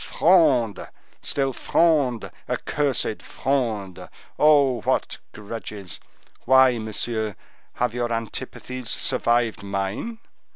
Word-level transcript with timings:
Fronde! 0.03 0.89
still 1.21 1.53
Fronde! 1.53 2.31
accursed 2.49 3.21
Fronde! 3.21 4.09
Oh, 4.39 4.81
what 4.81 5.19
grudges! 5.31 5.99
Why, 6.45 6.79
monsieur, 6.79 7.35
have 7.73 7.93
your 7.93 8.11
antipathies 8.11 8.89
survived 8.89 9.61
mine? 9.61 10.17